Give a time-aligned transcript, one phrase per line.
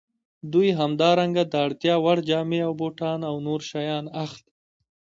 [0.51, 4.53] دوی همدارنګه د اړتیا وړ جامې او بوټان او نور شیان اخلي